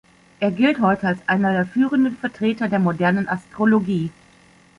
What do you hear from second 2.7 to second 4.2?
modernen Astrologie.